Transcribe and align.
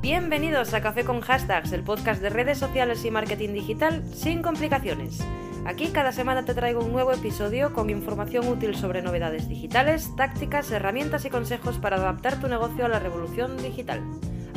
Bienvenidos 0.00 0.74
a 0.74 0.80
Café 0.80 1.04
con 1.04 1.20
Hashtags, 1.20 1.72
el 1.72 1.82
podcast 1.82 2.22
de 2.22 2.30
redes 2.30 2.58
sociales 2.58 3.04
y 3.04 3.10
marketing 3.10 3.52
digital 3.52 4.04
sin 4.14 4.42
complicaciones. 4.42 5.18
Aquí 5.66 5.88
cada 5.88 6.12
semana 6.12 6.44
te 6.44 6.54
traigo 6.54 6.84
un 6.84 6.92
nuevo 6.92 7.10
episodio 7.10 7.72
con 7.72 7.90
información 7.90 8.46
útil 8.46 8.76
sobre 8.76 9.02
novedades 9.02 9.48
digitales, 9.48 10.14
tácticas, 10.14 10.70
herramientas 10.70 11.24
y 11.24 11.30
consejos 11.30 11.78
para 11.78 11.96
adaptar 11.96 12.40
tu 12.40 12.46
negocio 12.46 12.84
a 12.84 12.88
la 12.88 13.00
revolución 13.00 13.56
digital. 13.56 14.00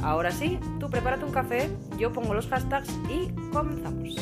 Ahora 0.03 0.29
sí, 0.29 0.59
tú 0.79 0.91
prepárate 0.91 1.25
un 1.25 1.31
café, 1.31 1.71
yo 1.97 2.13
pongo 2.13 2.35
los 2.35 2.47
hashtags 2.47 2.95
y 3.09 3.31
comenzamos. 3.51 4.15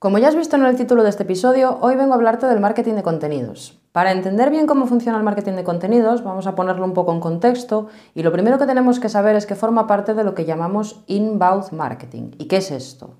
Como 0.00 0.16
ya 0.16 0.28
has 0.28 0.34
visto 0.34 0.56
en 0.56 0.64
el 0.64 0.76
título 0.76 1.02
de 1.02 1.10
este 1.10 1.24
episodio, 1.24 1.76
hoy 1.82 1.94
vengo 1.94 2.12
a 2.12 2.14
hablarte 2.14 2.46
del 2.46 2.58
marketing 2.58 2.94
de 2.94 3.02
contenidos. 3.02 3.78
Para 3.92 4.12
entender 4.12 4.48
bien 4.48 4.66
cómo 4.66 4.86
funciona 4.86 5.18
el 5.18 5.24
marketing 5.24 5.52
de 5.52 5.62
contenidos, 5.62 6.24
vamos 6.24 6.46
a 6.46 6.54
ponerlo 6.54 6.86
un 6.86 6.94
poco 6.94 7.12
en 7.12 7.20
contexto 7.20 7.88
y 8.14 8.22
lo 8.22 8.32
primero 8.32 8.58
que 8.58 8.64
tenemos 8.64 8.98
que 8.98 9.10
saber 9.10 9.36
es 9.36 9.44
que 9.44 9.56
forma 9.56 9.86
parte 9.86 10.14
de 10.14 10.24
lo 10.24 10.34
que 10.34 10.46
llamamos 10.46 11.02
inbound 11.06 11.72
marketing. 11.72 12.30
¿Y 12.38 12.46
qué 12.46 12.56
es 12.56 12.70
esto? 12.70 13.10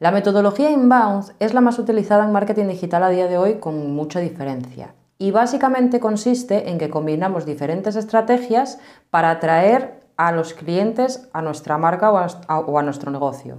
La 0.00 0.10
metodología 0.10 0.72
inbound 0.72 1.34
es 1.38 1.54
la 1.54 1.60
más 1.60 1.78
utilizada 1.78 2.24
en 2.24 2.32
marketing 2.32 2.66
digital 2.66 3.04
a 3.04 3.10
día 3.10 3.28
de 3.28 3.38
hoy 3.38 3.60
con 3.60 3.92
mucha 3.94 4.18
diferencia. 4.18 4.96
Y 5.18 5.30
básicamente 5.30 6.00
consiste 6.00 6.68
en 6.68 6.78
que 6.78 6.90
combinamos 6.90 7.46
diferentes 7.46 7.94
estrategias 7.94 8.80
para 9.10 9.30
atraer 9.30 10.00
a 10.16 10.32
los 10.32 10.52
clientes 10.52 11.28
a 11.32 11.42
nuestra 11.42 11.78
marca 11.78 12.10
o 12.10 12.76
a, 12.76 12.82
nuestro 12.82 13.12
negocio. 13.12 13.58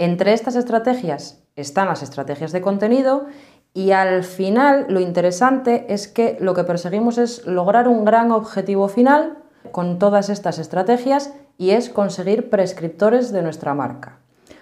Entre 0.00 0.32
estas 0.32 0.54
estrategias 0.54 1.42
están 1.56 1.88
las 1.88 2.04
estrategias 2.04 2.52
de 2.52 2.60
contenido 2.60 3.26
y 3.74 3.90
al 3.90 4.22
final 4.22 4.86
lo 4.88 5.00
interesante 5.00 5.92
es 5.92 6.06
que 6.06 6.36
lo 6.38 6.54
que 6.54 6.62
perseguimos 6.62 7.18
es 7.18 7.44
lograr 7.46 7.88
un 7.88 8.04
gran 8.04 8.30
objetivo 8.30 8.86
final 8.86 9.38
con 9.72 9.98
todas 9.98 10.28
estas 10.28 10.60
estrategias 10.60 11.34
y 11.56 11.70
es 11.70 11.90
conseguir 11.90 12.48
prescriptores 12.48 13.32
de 13.32 13.42
nuestra 13.42 13.74
marca. 13.74 14.20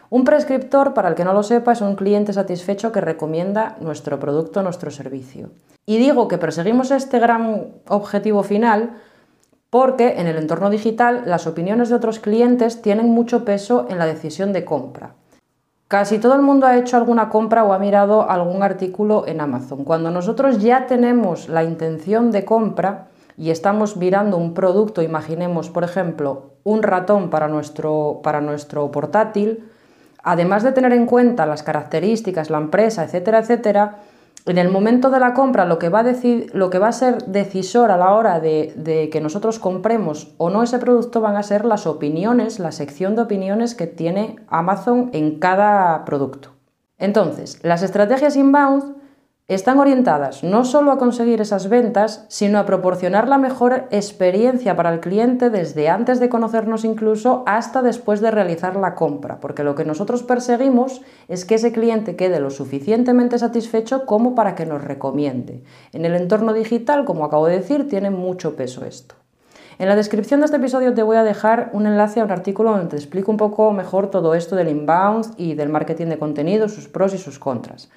Un 0.09 0.25
prescriptor, 0.25 0.95
para 0.95 1.11
el 1.11 1.15
que 1.15 1.25
no 1.27 1.34
lo 1.34 1.43
sepa, 1.43 1.73
es 1.73 1.83
un 1.83 1.97
cliente 1.97 2.33
satisfecho 2.33 2.91
que 2.91 3.03
recomienda 3.03 3.77
nuestro 3.78 4.19
producto, 4.19 4.62
nuestro 4.62 4.91
servicio. 4.91 5.50
Y 5.84 5.98
digo 5.98 6.28
que 6.28 6.39
perseguimos 6.39 6.91
este 6.91 7.19
gran 7.19 7.73
objetivo 7.89 8.43
final 8.43 8.93
porque 9.69 10.19
en 10.19 10.28
el 10.28 10.39
entorno 10.39 10.71
digital 10.71 11.25
las 11.27 11.47
opiniones 11.47 11.91
de 11.91 11.97
otros 11.97 12.21
clientes 12.21 12.81
tienen 12.81 13.11
mucho 13.11 13.45
peso 13.45 13.87
en 13.91 13.98
la 13.98 14.06
decisión 14.06 14.55
de 14.55 14.65
compra. 14.65 15.12
Casi 15.89 16.19
todo 16.19 16.34
el 16.34 16.42
mundo 16.42 16.67
ha 16.67 16.77
hecho 16.77 16.97
alguna 16.97 17.29
compra 17.29 17.62
o 17.62 17.73
ha 17.73 17.79
mirado 17.79 18.29
algún 18.29 18.65
artículo 18.65 19.25
en 19.29 19.41
Amazon. 19.41 19.84
Cuando 19.84 20.11
nosotros 20.11 20.59
ya 20.59 20.87
tenemos 20.87 21.48
la 21.48 21.62
intención 21.62 22.33
de 22.33 22.45
compra 22.45 23.06
y 23.37 23.51
estamos 23.51 23.97
mirando 23.97 24.37
un 24.37 24.53
producto, 24.53 25.01
imaginemos, 25.01 25.70
por 25.70 25.84
ejemplo, 25.84 26.55
un 26.65 26.83
ratón 26.83 27.31
para 27.31 27.47
nuestro, 27.47 28.19
para 28.25 28.41
nuestro 28.41 28.91
portátil, 28.91 29.70
además 30.25 30.65
de 30.65 30.73
tener 30.73 30.93
en 30.93 31.06
cuenta 31.06 31.47
las 31.47 31.62
características, 31.62 32.50
la 32.50 32.59
empresa, 32.59 33.05
etcétera, 33.05 33.39
etcétera, 33.39 33.98
en 34.47 34.59
el 34.59 34.71
momento 34.71 35.11
de 35.11 35.21
la 35.21 35.35
compra 35.35 35.65
lo 35.65 35.79
que 35.79 35.89
va 35.89 36.01
a, 36.01 36.15
lo 36.53 36.71
que 36.71 36.79
va 36.79 36.89
a 36.89 36.93
ser 36.93 37.25
decisor 37.25 37.91
a 37.91 37.97
la 37.97 38.15
hora 38.15 38.41
de, 38.41 38.73
de, 38.77 39.11
que 39.11 39.21
nosotros 39.21 39.59
compremos 39.59 40.35
o 40.39 40.51
no 40.51 40.63
ese 40.63 40.79
producto 40.79 41.21
van 41.21 41.37
a 41.37 41.43
ser 41.43 41.65
las 41.65 41.87
opiniones, 41.87 42.59
la 42.59 42.73
sección 42.73 43.17
de 43.17 43.23
opiniones 43.23 43.75
que 43.75 43.87
tiene 43.87 44.37
Amazon 44.49 45.11
en 45.13 45.39
cada 45.39 46.05
producto. 46.05 46.51
Entonces, 46.99 47.59
las 47.63 47.83
estrategias 47.83 48.37
inbound 48.37 48.96
están 49.49 49.79
orientadas 49.79 50.43
no 50.43 50.65
solo 50.65 50.91
a 50.91 50.99
conseguir 50.99 51.41
esas 51.41 51.69
ventas, 51.69 52.27
sino 52.29 52.59
a 52.59 52.67
proporcionar 52.67 53.29
la 53.29 53.39
mejor 53.39 53.87
experiencia 53.93 54.75
para 54.75 54.93
el 54.93 54.99
cliente 54.99 55.51
desde 55.51 55.89
antes 55.89 56.19
de 56.19 56.29
conocernos 56.29 56.84
incluso 56.84 57.45
hasta 57.47 57.81
después 57.81 58.21
de 58.21 58.33
realizar 58.33 58.75
la 58.75 58.97
compra, 58.97 59.39
porque 59.39 59.62
lo 59.62 59.77
que 59.77 59.85
nosotros 59.85 60.25
perseguimos 60.25 61.01
es 61.29 61.45
que 61.45 61.55
ese 61.55 61.71
cliente 61.71 62.17
quede 62.17 62.41
lo 62.41 62.51
suficientemente 62.51 63.39
satisfecho 63.39 64.05
como 64.05 64.35
para 64.35 64.56
que 64.56 64.67
nos 64.67 64.83
recomiende. 64.83 65.62
En 65.93 66.05
el 66.05 66.17
entorno 66.17 66.53
digital, 66.53 67.05
como 67.05 67.25
acabo 67.25 67.47
de 67.47 67.59
decir, 67.59 67.89
tiene 67.89 68.11
mucho 68.11 68.56
peso 68.56 68.85
esto. 68.85 69.15
En 69.79 69.89
la 69.89 69.95
descripción 69.95 70.41
de 70.41 70.47
este 70.47 70.56
episodio 70.56 70.93
te 70.93 71.05
voy 71.05 71.19
a 71.19 71.23
dejar 71.23 71.71
un 71.73 71.87
enlace 71.87 72.19
a 72.19 72.25
un 72.25 72.33
artículo 72.33 72.73
donde 72.73 72.89
te 72.89 72.97
explico 72.97 73.31
un 73.31 73.37
poco 73.37 73.71
mejor 73.71 74.11
todo 74.11 74.35
esto 74.35 74.56
del 74.56 74.71
inbound 74.71 75.35
y 75.37 75.55
del 75.55 75.69
marketing 75.69 76.06
de 76.06 76.19
contenido, 76.19 76.69
sus 76.69 76.89
pros 76.89 77.15
y 77.15 77.19
sus 77.19 77.39
contras. 77.39 77.91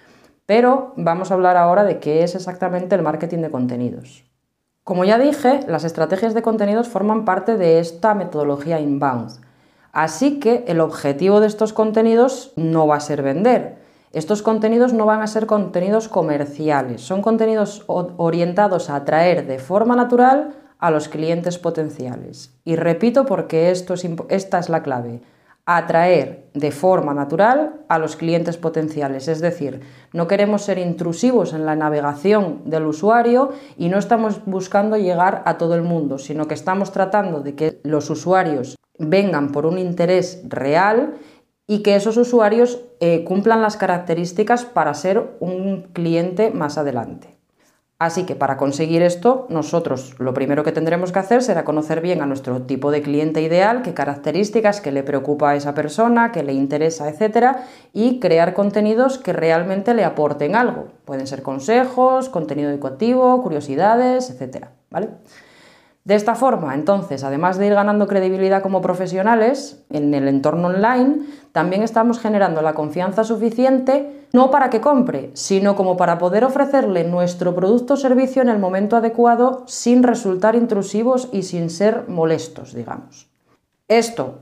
Pero 0.49 0.93
vamos 0.95 1.29
a 1.29 1.35
hablar 1.35 1.57
ahora 1.57 1.83
de 1.83 1.99
qué 1.99 2.23
es 2.23 2.33
exactamente 2.33 2.95
el 2.95 3.03
marketing 3.03 3.37
de 3.37 3.51
contenidos. 3.51 4.23
Como 4.83 5.05
ya 5.05 5.19
dije, 5.19 5.59
las 5.67 5.83
estrategias 5.83 6.33
de 6.33 6.41
contenidos 6.41 6.87
forman 6.87 7.23
parte 7.23 7.55
de 7.55 7.77
esta 7.77 8.15
metodología 8.15 8.79
inbound. 8.79 9.29
Así 9.91 10.39
que 10.39 10.63
el 10.67 10.79
objetivo 10.79 11.39
de 11.39 11.45
estos 11.45 11.71
contenidos 11.71 12.51
no 12.55 12.87
va 12.87 12.95
a 12.95 12.99
ser 12.99 13.21
vender. 13.21 13.77
Estos 14.11 14.41
contenidos 14.41 14.91
no 14.91 15.05
van 15.05 15.21
a 15.21 15.27
ser 15.27 15.45
contenidos 15.45 16.09
comerciales, 16.09 17.01
son 17.01 17.21
contenidos 17.21 17.83
orientados 17.85 18.89
a 18.89 18.95
atraer 18.95 19.45
de 19.45 19.59
forma 19.59 19.95
natural 19.95 20.55
a 20.79 20.89
los 20.89 21.09
clientes 21.09 21.59
potenciales. 21.59 22.55
Y 22.65 22.75
repito 22.75 23.27
porque 23.27 23.69
esta 23.69 24.57
es 24.57 24.69
la 24.69 24.81
clave 24.81 25.21
atraer 25.77 26.49
de 26.53 26.71
forma 26.71 27.13
natural 27.13 27.81
a 27.87 27.99
los 27.99 28.15
clientes 28.15 28.57
potenciales. 28.57 29.27
Es 29.27 29.39
decir, 29.39 29.81
no 30.13 30.27
queremos 30.27 30.63
ser 30.63 30.77
intrusivos 30.77 31.53
en 31.53 31.65
la 31.65 31.75
navegación 31.75 32.63
del 32.65 32.85
usuario 32.85 33.51
y 33.77 33.89
no 33.89 33.97
estamos 33.97 34.45
buscando 34.45 34.97
llegar 34.97 35.43
a 35.45 35.57
todo 35.57 35.75
el 35.75 35.83
mundo, 35.83 36.17
sino 36.17 36.47
que 36.47 36.53
estamos 36.53 36.91
tratando 36.91 37.41
de 37.41 37.55
que 37.55 37.79
los 37.83 38.09
usuarios 38.09 38.75
vengan 38.97 39.51
por 39.51 39.65
un 39.65 39.77
interés 39.77 40.41
real 40.47 41.13
y 41.67 41.83
que 41.83 41.95
esos 41.95 42.17
usuarios 42.17 42.81
eh, 42.99 43.23
cumplan 43.23 43.61
las 43.61 43.77
características 43.77 44.65
para 44.65 44.93
ser 44.95 45.37
un 45.39 45.83
cliente 45.93 46.49
más 46.49 46.77
adelante. 46.77 47.38
Así 47.99 48.25
que 48.25 48.33
para 48.33 48.55
conseguir 48.55 49.01
esto, 49.01 49.45
nosotros 49.49 50.15
lo 50.19 50.33
primero 50.33 50.63
que 50.63 50.71
tendremos 50.71 51.11
que 51.11 51.19
hacer 51.19 51.43
será 51.43 51.65
conocer 51.65 51.99
bien 51.99 52.21
a 52.21 52.25
nuestro 52.25 52.61
tipo 52.61 52.91
de 52.91 53.01
cliente 53.01 53.41
ideal, 53.41 53.81
qué 53.81 53.93
características, 53.93 54.79
qué 54.79 54.93
le 54.93 55.03
preocupa 55.03 55.49
a 55.49 55.55
esa 55.57 55.73
persona, 55.73 56.31
qué 56.31 56.41
le 56.41 56.53
interesa, 56.53 57.09
etcétera, 57.09 57.65
y 57.91 58.21
crear 58.21 58.53
contenidos 58.53 59.17
que 59.17 59.33
realmente 59.33 59.93
le 59.93 60.05
aporten 60.05 60.55
algo. 60.55 60.87
Pueden 61.03 61.27
ser 61.27 61.43
consejos, 61.43 62.29
contenido 62.29 62.69
educativo, 62.69 63.43
curiosidades, 63.43 64.29
etcétera, 64.29 64.71
¿vale? 64.89 65.09
De 66.09 66.15
esta 66.15 66.33
forma, 66.33 66.73
entonces, 66.73 67.23
además 67.23 67.59
de 67.59 67.67
ir 67.67 67.75
ganando 67.75 68.07
credibilidad 68.07 68.63
como 68.63 68.81
profesionales 68.81 69.85
en 69.91 70.11
el 70.15 70.27
entorno 70.27 70.69
online, 70.69 71.19
también 71.51 71.83
estamos 71.83 72.17
generando 72.17 72.63
la 72.63 72.73
confianza 72.73 73.23
suficiente 73.23 74.25
no 74.33 74.49
para 74.49 74.71
que 74.71 74.81
compre, 74.81 75.29
sino 75.35 75.75
como 75.75 75.97
para 75.97 76.17
poder 76.17 76.43
ofrecerle 76.45 77.03
nuestro 77.03 77.53
producto 77.53 77.93
o 77.93 77.97
servicio 77.97 78.41
en 78.41 78.49
el 78.49 78.57
momento 78.57 78.97
adecuado 78.97 79.65
sin 79.67 80.01
resultar 80.01 80.55
intrusivos 80.55 81.29
y 81.31 81.43
sin 81.43 81.69
ser 81.69 82.05
molestos, 82.07 82.73
digamos. 82.73 83.29
Esto, 83.87 84.39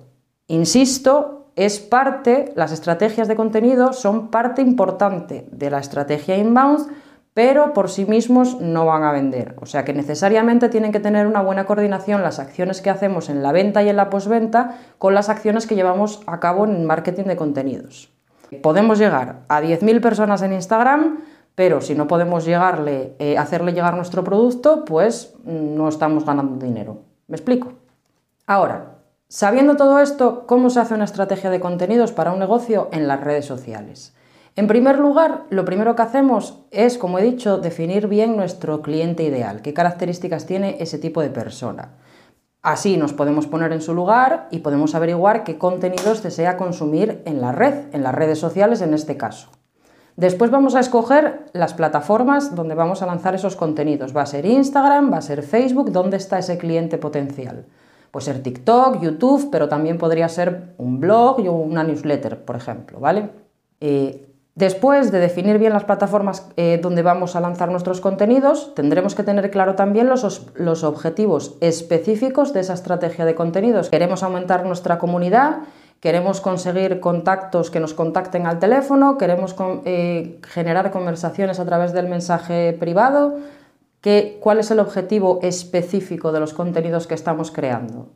insisto, 0.48 1.48
es 1.58 1.80
parte, 1.80 2.54
las 2.56 2.72
estrategias 2.72 3.28
de 3.28 3.36
contenido 3.36 3.92
son 3.92 4.30
parte 4.30 4.62
importante 4.62 5.50
de 5.52 5.70
la 5.70 5.80
estrategia 5.80 6.38
inbound 6.38 6.88
pero 7.38 7.72
por 7.72 7.88
sí 7.92 8.08
mismos 8.08 8.60
no 8.62 8.88
van 8.88 9.04
a 9.04 9.12
vender. 9.12 9.54
O 9.62 9.68
sea 9.68 9.86
que 9.86 9.94
necesariamente 9.94 10.70
tienen 10.70 10.92
que 10.92 11.00
tener 11.00 11.28
una 11.28 11.44
buena 11.44 11.68
coordinación 11.68 12.24
las 12.24 12.40
acciones 12.40 12.82
que 12.82 12.90
hacemos 12.90 13.30
en 13.30 13.44
la 13.44 13.52
venta 13.52 13.84
y 13.84 13.90
en 13.90 13.96
la 13.96 14.10
posventa 14.10 14.80
con 14.98 15.14
las 15.14 15.30
acciones 15.30 15.68
que 15.68 15.76
llevamos 15.76 16.24
a 16.26 16.40
cabo 16.40 16.66
en 16.66 16.84
marketing 16.86 17.26
de 17.26 17.36
contenidos. 17.36 18.10
Podemos 18.64 18.98
llegar 18.98 19.42
a 19.50 19.62
10.000 19.62 20.02
personas 20.02 20.42
en 20.42 20.54
Instagram, 20.54 21.20
pero 21.54 21.80
si 21.80 21.94
no 21.94 22.08
podemos 22.08 22.44
llegarle, 22.44 23.16
eh, 23.20 23.38
hacerle 23.38 23.74
llegar 23.74 23.96
nuestro 23.96 24.24
producto, 24.24 24.84
pues 24.84 25.36
no 25.44 25.90
estamos 25.90 26.26
ganando 26.26 26.66
dinero. 26.66 27.04
¿Me 27.28 27.36
explico? 27.36 27.74
Ahora, 28.48 28.96
sabiendo 29.28 29.76
todo 29.76 30.00
esto, 30.00 30.48
¿cómo 30.48 30.72
se 30.72 30.80
hace 30.80 30.96
una 30.96 31.06
estrategia 31.06 31.52
de 31.52 31.60
contenidos 31.60 32.14
para 32.14 32.32
un 32.32 32.40
negocio 32.40 32.90
en 32.92 33.08
las 33.08 33.22
redes 33.22 33.46
sociales? 33.46 34.17
En 34.58 34.66
primer 34.66 34.98
lugar, 34.98 35.44
lo 35.52 35.66
primero 35.66 35.96
que 35.96 36.02
hacemos 36.02 36.64
es, 36.72 36.98
como 36.98 37.20
he 37.20 37.22
dicho, 37.22 37.60
definir 37.60 38.08
bien 38.08 38.36
nuestro 38.36 38.82
cliente 38.82 39.22
ideal, 39.22 39.62
qué 39.62 39.72
características 39.72 40.48
tiene 40.48 40.78
ese 40.80 40.98
tipo 40.98 41.22
de 41.22 41.30
persona. 41.30 41.92
Así 42.64 42.98
nos 42.98 43.14
podemos 43.14 43.46
poner 43.46 43.72
en 43.72 43.84
su 43.84 43.94
lugar 43.94 44.48
y 44.50 44.60
podemos 44.60 44.96
averiguar 44.96 45.44
qué 45.44 45.60
contenidos 45.60 46.24
desea 46.24 46.58
consumir 46.58 47.22
en 47.26 47.40
la 47.40 47.52
red, 47.52 47.94
en 47.94 48.02
las 48.02 48.16
redes 48.16 48.40
sociales 48.40 48.82
en 48.82 48.96
este 48.96 49.16
caso. 49.16 49.50
Después 50.16 50.50
vamos 50.50 50.74
a 50.74 50.80
escoger 50.80 51.46
las 51.54 51.76
plataformas 51.76 52.56
donde 52.56 52.74
vamos 52.74 53.04
a 53.04 53.06
lanzar 53.06 53.36
esos 53.36 53.56
contenidos. 53.56 54.18
Va 54.18 54.24
a 54.24 54.26
ser 54.26 54.48
Instagram, 54.48 55.14
va 55.14 55.18
a 55.18 55.22
ser 55.22 55.44
Facebook, 55.44 55.92
¿dónde 55.92 56.18
está 56.18 56.40
ese 56.40 56.58
cliente 56.58 56.98
potencial? 56.98 57.68
Puede 58.10 58.26
ser 58.26 58.42
TikTok, 58.42 59.04
YouTube, 59.04 59.50
pero 59.52 59.70
también 59.70 60.00
podría 60.00 60.28
ser 60.28 60.74
un 60.80 61.00
blog 61.00 61.42
y 61.42 61.48
una 61.48 61.84
newsletter, 61.84 62.44
por 62.44 62.56
ejemplo, 62.56 63.00
¿vale? 63.00 63.30
Eh, 63.80 64.27
Después 64.58 65.12
de 65.12 65.20
definir 65.20 65.60
bien 65.60 65.72
las 65.72 65.84
plataformas 65.84 66.50
eh, 66.58 66.80
donde 66.82 67.04
vamos 67.04 67.36
a 67.36 67.40
lanzar 67.40 67.70
nuestros 67.70 68.02
contenidos, 68.02 68.74
tendremos 68.74 69.14
que 69.14 69.22
tener 69.22 69.52
claro 69.52 69.76
también 69.76 70.10
los, 70.10 70.48
los, 70.56 70.84
objetivos 70.84 71.54
específicos 71.62 72.54
de 72.54 72.62
esa 72.62 72.74
estrategia 72.74 73.24
de 73.26 73.36
contenidos. 73.36 73.90
Queremos 73.92 74.24
aumentar 74.24 74.66
nuestra 74.66 74.98
comunidad, 74.98 75.60
queremos 76.00 76.42
conseguir 76.42 77.00
contactos 77.00 77.70
que 77.70 77.80
nos 77.80 77.94
contacten 77.94 78.48
al 78.48 78.58
teléfono, 78.58 79.20
queremos 79.20 79.56
eh, 79.86 80.40
generar 80.42 80.90
conversaciones 80.90 81.60
a 81.60 81.66
través 81.66 81.94
del 81.94 82.08
mensaje 82.08 82.76
privado. 82.80 83.36
¿Cuál 84.40 84.58
es 84.58 84.72
el 84.72 84.80
objetivo 84.80 85.38
específico 85.44 86.32
de 86.32 86.40
los 86.40 86.56
contenidos 86.56 87.06
que 87.06 87.14
estamos 87.14 87.52
creando? 87.52 88.08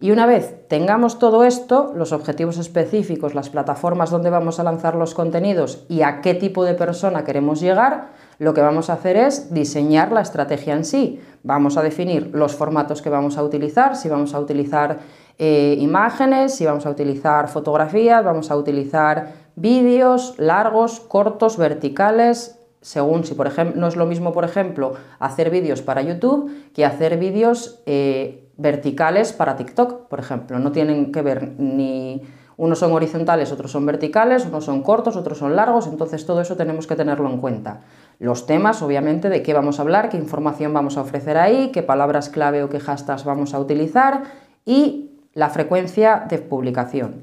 Y 0.00 0.12
una 0.12 0.26
vez 0.26 0.54
tengamos 0.68 1.18
todo 1.18 1.42
esto, 1.42 1.92
los 1.96 2.12
objetivos 2.12 2.56
específicos, 2.58 3.34
las 3.34 3.50
plataformas 3.50 4.10
donde 4.10 4.30
vamos 4.30 4.60
a 4.60 4.62
lanzar 4.62 4.94
los 4.94 5.12
contenidos 5.12 5.84
y 5.88 6.02
a 6.02 6.20
qué 6.20 6.34
tipo 6.34 6.64
de 6.64 6.74
persona 6.74 7.24
queremos 7.24 7.60
llegar, 7.60 8.10
lo 8.38 8.54
que 8.54 8.60
vamos 8.60 8.90
a 8.90 8.92
hacer 8.92 9.16
es 9.16 9.52
diseñar 9.52 10.12
la 10.12 10.20
estrategia 10.20 10.74
en 10.74 10.84
sí. 10.84 11.20
Vamos 11.42 11.76
a 11.76 11.82
definir 11.82 12.30
los 12.32 12.54
formatos 12.54 13.02
que 13.02 13.10
vamos 13.10 13.38
a 13.38 13.42
utilizar, 13.42 13.96
si 13.96 14.08
vamos 14.08 14.34
a 14.34 14.40
utilizar 14.40 15.00
eh, 15.36 15.76
imágenes, 15.80 16.54
si 16.54 16.64
vamos 16.64 16.86
a 16.86 16.90
utilizar 16.90 17.48
fotografías, 17.48 18.24
vamos 18.24 18.52
a 18.52 18.56
utilizar 18.56 19.32
vídeos 19.56 20.34
largos, 20.38 21.00
cortos, 21.00 21.56
verticales, 21.56 22.57
según 22.80 23.24
si 23.24 23.34
por 23.34 23.46
ejemplo 23.46 23.80
no 23.80 23.88
es 23.88 23.96
lo 23.96 24.06
mismo, 24.06 24.32
por 24.32 24.44
ejemplo, 24.44 24.94
hacer 25.18 25.50
vídeos 25.50 25.82
para 25.82 26.02
YouTube 26.02 26.50
que 26.72 26.84
hacer 26.84 27.18
vídeos 27.18 27.82
eh, 27.86 28.48
verticales 28.56 29.32
para 29.32 29.56
TikTok, 29.56 30.08
por 30.08 30.20
ejemplo. 30.20 30.58
No 30.58 30.72
tienen 30.72 31.12
que 31.12 31.22
ver 31.22 31.54
ni 31.58 32.22
unos 32.58 32.80
son 32.80 32.92
horizontales, 32.92 33.52
otros 33.52 33.70
son 33.70 33.86
verticales, 33.86 34.44
unos 34.44 34.64
son 34.64 34.82
cortos, 34.82 35.16
otros 35.16 35.38
son 35.38 35.54
largos, 35.54 35.86
entonces 35.86 36.26
todo 36.26 36.40
eso 36.40 36.56
tenemos 36.56 36.88
que 36.88 36.96
tenerlo 36.96 37.30
en 37.30 37.38
cuenta. 37.38 37.82
Los 38.18 38.46
temas, 38.46 38.82
obviamente, 38.82 39.28
de 39.28 39.44
qué 39.44 39.54
vamos 39.54 39.78
a 39.78 39.82
hablar, 39.82 40.08
qué 40.08 40.16
información 40.16 40.74
vamos 40.74 40.96
a 40.96 41.02
ofrecer 41.02 41.38
ahí, 41.38 41.70
qué 41.72 41.84
palabras 41.84 42.28
clave 42.28 42.64
o 42.64 42.68
qué 42.68 42.80
hashtags 42.80 43.24
vamos 43.24 43.54
a 43.54 43.60
utilizar 43.60 44.24
y 44.64 45.12
la 45.34 45.50
frecuencia 45.50 46.26
de 46.28 46.38
publicación. 46.38 47.22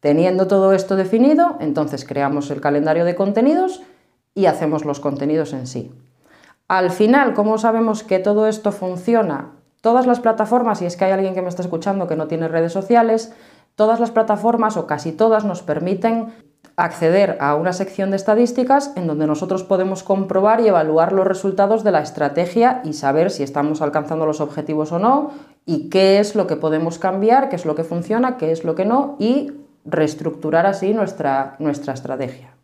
Teniendo 0.00 0.48
todo 0.48 0.72
esto 0.72 0.96
definido, 0.96 1.56
entonces 1.60 2.04
creamos 2.04 2.50
el 2.50 2.60
calendario 2.60 3.04
de 3.04 3.14
contenidos 3.14 3.80
y 4.34 4.46
hacemos 4.46 4.84
los 4.84 5.00
contenidos 5.00 5.52
en 5.52 5.66
sí. 5.66 5.92
Al 6.68 6.90
final, 6.90 7.34
¿cómo 7.34 7.58
sabemos 7.58 8.02
que 8.02 8.18
todo 8.18 8.46
esto 8.46 8.72
funciona? 8.72 9.52
Todas 9.80 10.06
las 10.06 10.20
plataformas, 10.20 10.80
y 10.80 10.86
es 10.86 10.96
que 10.96 11.04
hay 11.04 11.12
alguien 11.12 11.34
que 11.34 11.42
me 11.42 11.48
está 11.48 11.62
escuchando 11.62 12.06
que 12.06 12.16
no 12.16 12.26
tiene 12.26 12.48
redes 12.48 12.72
sociales, 12.72 13.34
todas 13.74 14.00
las 14.00 14.10
plataformas 14.10 14.76
o 14.76 14.86
casi 14.86 15.12
todas 15.12 15.44
nos 15.44 15.62
permiten 15.62 16.32
acceder 16.76 17.36
a 17.40 17.54
una 17.54 17.72
sección 17.72 18.10
de 18.10 18.16
estadísticas 18.16 18.92
en 18.96 19.06
donde 19.06 19.26
nosotros 19.26 19.62
podemos 19.62 20.02
comprobar 20.02 20.60
y 20.60 20.68
evaluar 20.68 21.12
los 21.12 21.26
resultados 21.26 21.84
de 21.84 21.92
la 21.92 22.00
estrategia 22.00 22.80
y 22.84 22.94
saber 22.94 23.30
si 23.30 23.42
estamos 23.42 23.80
alcanzando 23.80 24.26
los 24.26 24.40
objetivos 24.40 24.90
o 24.90 24.98
no 24.98 25.30
y 25.66 25.88
qué 25.88 26.18
es 26.18 26.34
lo 26.34 26.46
que 26.46 26.56
podemos 26.56 26.98
cambiar, 26.98 27.48
qué 27.48 27.56
es 27.56 27.64
lo 27.64 27.74
que 27.74 27.84
funciona, 27.84 28.36
qué 28.36 28.50
es 28.50 28.64
lo 28.64 28.74
que 28.74 28.86
no 28.86 29.16
y 29.18 29.52
reestructurar 29.84 30.66
así 30.66 30.94
nuestra, 30.94 31.56
nuestra 31.58 31.92
estrategia. 31.94 32.54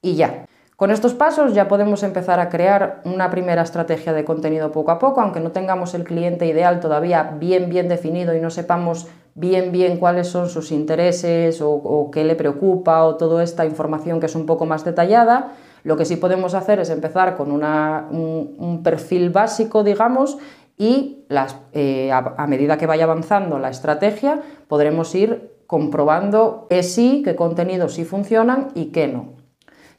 Y 0.00 0.14
ya. 0.14 0.46
Con 0.82 0.90
estos 0.90 1.14
pasos 1.14 1.54
ya 1.54 1.68
podemos 1.68 2.02
empezar 2.02 2.40
a 2.40 2.48
crear 2.48 3.02
una 3.04 3.30
primera 3.30 3.62
estrategia 3.62 4.12
de 4.12 4.24
contenido 4.24 4.72
poco 4.72 4.90
a 4.90 4.98
poco, 4.98 5.20
aunque 5.20 5.38
no 5.38 5.52
tengamos 5.52 5.94
el 5.94 6.02
cliente 6.02 6.44
ideal 6.44 6.80
todavía 6.80 7.36
bien 7.38 7.70
bien 7.70 7.88
definido 7.88 8.34
y 8.34 8.40
no 8.40 8.50
sepamos 8.50 9.06
bien 9.36 9.70
bien 9.70 9.98
cuáles 9.98 10.26
son 10.26 10.48
sus 10.48 10.72
intereses 10.72 11.60
o, 11.62 12.10
qué 12.12 12.24
le 12.24 12.34
preocupa 12.34 13.04
o 13.04 13.14
toda 13.14 13.44
esta 13.44 13.64
información 13.64 14.18
que 14.18 14.26
es 14.26 14.34
un 14.34 14.44
poco 14.44 14.66
más 14.66 14.84
detallada. 14.84 15.52
Lo 15.84 15.96
que 15.96 16.04
sí 16.04 16.16
podemos 16.16 16.52
hacer 16.52 16.80
es 16.80 16.90
empezar 16.90 17.36
con 17.36 17.52
un, 17.52 18.80
perfil 18.82 19.30
básico, 19.30 19.84
digamos, 19.84 20.38
y 20.76 21.26
eh, 21.74 22.10
a, 22.10 22.46
medida 22.48 22.76
que 22.76 22.86
vaya 22.88 23.04
avanzando 23.04 23.60
la 23.60 23.70
estrategia 23.70 24.40
podremos 24.66 25.14
ir 25.14 25.52
comprobando 25.68 26.66
que 26.68 26.82
sí, 26.82 27.22
qué 27.24 27.36
contenidos 27.36 27.94
sí 27.94 28.04
funcionan 28.04 28.72
y 28.74 28.86
qué 28.86 29.06
no. 29.06 29.41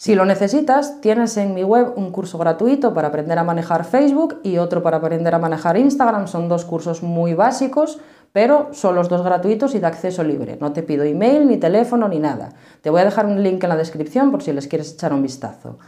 Si 0.04 0.16
lo 0.16 0.26
necesitas, 0.26 1.00
tienes 1.00 1.38
en 1.38 1.54
mi 1.54 1.64
web 1.64 1.94
un 1.96 2.12
curso 2.12 2.38
gratuito 2.38 2.94
para 2.94 3.08
aprender 3.08 3.40
a 3.40 3.46
manejar 3.46 3.86
Facebook 3.86 4.42
y 4.44 4.58
otro 4.58 4.84
para 4.84 4.98
aprender 4.98 5.34
a 5.34 5.40
manejar 5.40 5.78
Instagram. 5.78 6.28
Son 6.28 6.50
dos 6.50 6.66
cursos 6.66 7.04
muy 7.04 7.36
básicos, 7.36 8.00
pero 8.34 8.68
son 8.74 8.96
los 8.96 9.08
dos 9.08 9.24
gratuitos 9.24 9.76
y 9.76 9.80
de 9.80 9.88
acceso 9.88 10.22
libre. 10.26 10.58
No 10.60 10.74
te 10.74 10.84
pido 10.84 11.06
email, 11.06 11.48
ni 11.48 11.56
teléfono, 11.56 12.10
ni 12.10 12.20
nada. 12.20 12.50
Te 12.82 12.90
voy 12.90 13.00
a 13.00 13.06
dejar 13.06 13.28
un 13.28 13.42
link 13.42 13.64
en 13.64 13.70
la 13.70 13.78
descripción 13.78 14.30
por 14.30 14.44
si 14.44 14.52
les 14.52 14.68
quieres 14.68 14.92
echar 14.92 15.14
un 15.14 15.24
vistazo. 15.24 15.80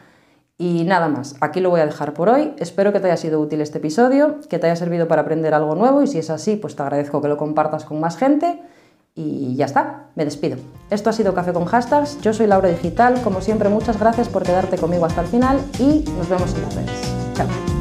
Y 0.57 0.85
nada 0.85 1.09
más, 1.09 1.35
aquí 1.41 1.59
lo 1.59 1.69
voy 1.69 1.81
a 1.81 1.85
dejar 1.85 2.13
por 2.13 2.29
hoy. 2.29 2.53
Espero 2.57 2.93
que 2.93 3.01
te 3.01 3.07
haya 3.07 3.17
sido 3.17 3.41
útil 3.41 3.59
este 3.59 3.79
episodio, 3.79 4.39
que 4.49 4.59
te 4.59 4.67
haya 4.67 4.77
servido 4.77 5.09
para 5.09 5.23
aprender 5.23 5.53
algo 5.53 5.75
nuevo 5.75 6.01
y 6.01 6.07
si 6.07 6.19
es 6.19 6.29
así, 6.29 6.55
pues 6.55 6.77
te 6.77 6.83
agradezco 6.83 7.21
que 7.21 7.27
lo 7.27 7.35
compartas 7.35 7.83
con 7.83 7.99
más 7.99 8.15
gente. 8.15 8.61
Y 9.15 9.55
ya 9.55 9.65
está, 9.65 10.07
me 10.15 10.25
despido. 10.25 10.57
Esto 10.89 11.09
ha 11.09 11.13
sido 11.13 11.33
Café 11.33 11.53
con 11.53 11.65
Hashtags, 11.65 12.19
yo 12.21 12.33
soy 12.33 12.47
Laura 12.47 12.67
Digital, 12.69 13.21
como 13.23 13.39
siempre 13.39 13.69
muchas 13.69 13.97
gracias 13.97 14.27
por 14.27 14.43
quedarte 14.43 14.77
conmigo 14.77 15.05
hasta 15.05 15.21
el 15.21 15.27
final 15.27 15.59
y 15.79 16.03
nos 16.17 16.27
vemos 16.27 16.53
en 16.53 16.61
las 16.61 16.75
redes. 16.75 17.13
Chao. 17.33 17.74